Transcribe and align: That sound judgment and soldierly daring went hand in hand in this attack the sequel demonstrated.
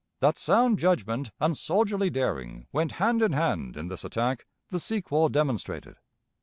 That 0.19 0.39
sound 0.39 0.79
judgment 0.79 1.29
and 1.39 1.55
soldierly 1.55 2.09
daring 2.09 2.65
went 2.71 2.93
hand 2.93 3.21
in 3.21 3.33
hand 3.33 3.77
in 3.77 3.87
this 3.87 4.03
attack 4.03 4.47
the 4.69 4.79
sequel 4.79 5.29
demonstrated. 5.29 5.97